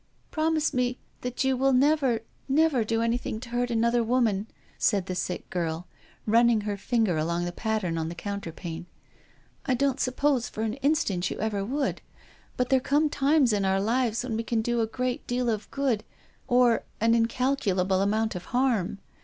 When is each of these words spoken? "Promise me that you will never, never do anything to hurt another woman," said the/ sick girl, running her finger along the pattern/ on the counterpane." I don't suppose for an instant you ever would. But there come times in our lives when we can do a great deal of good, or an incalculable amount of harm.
"Promise 0.31 0.73
me 0.73 0.97
that 1.21 1.43
you 1.43 1.55
will 1.55 1.73
never, 1.73 2.21
never 2.49 2.83
do 2.83 3.03
anything 3.03 3.39
to 3.41 3.49
hurt 3.49 3.69
another 3.69 4.03
woman," 4.03 4.47
said 4.79 5.05
the/ 5.05 5.13
sick 5.13 5.47
girl, 5.51 5.85
running 6.25 6.61
her 6.61 6.75
finger 6.75 7.17
along 7.19 7.45
the 7.45 7.51
pattern/ 7.51 7.99
on 7.99 8.09
the 8.09 8.15
counterpane." 8.15 8.87
I 9.67 9.75
don't 9.75 9.99
suppose 9.99 10.49
for 10.49 10.63
an 10.63 10.73
instant 10.77 11.29
you 11.29 11.37
ever 11.37 11.63
would. 11.63 12.01
But 12.57 12.69
there 12.69 12.79
come 12.79 13.09
times 13.11 13.53
in 13.53 13.63
our 13.63 13.79
lives 13.79 14.23
when 14.23 14.35
we 14.35 14.41
can 14.41 14.63
do 14.63 14.81
a 14.81 14.87
great 14.87 15.27
deal 15.27 15.51
of 15.51 15.69
good, 15.69 16.03
or 16.47 16.81
an 16.99 17.13
incalculable 17.13 18.01
amount 18.01 18.33
of 18.33 18.45
harm. 18.45 18.97